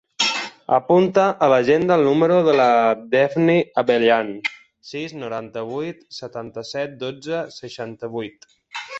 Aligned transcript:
Apunta 0.75 1.23
a 1.47 1.49
l'agenda 1.51 1.97
el 1.99 2.05
número 2.05 2.37
de 2.47 2.55
la 2.59 2.67
Dafne 3.11 3.57
Abellan: 3.81 4.31
sis, 4.93 5.13
noranta-vuit, 5.25 6.01
setanta-set, 6.21 6.97
dotze, 7.05 7.43
seixanta-vuit. 7.59 8.49